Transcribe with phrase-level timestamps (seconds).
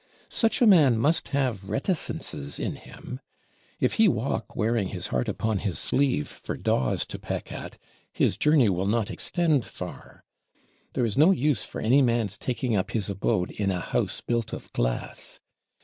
[0.31, 3.19] Such a man must have reticences in him.
[3.79, 7.77] If he walk wearing his heart upon his sleeve for daws to peck at,
[8.11, 10.23] his journey will not extend far!
[10.93, 14.53] There is no use for any man's taking up his abode in a house built
[14.53, 15.39] of glass.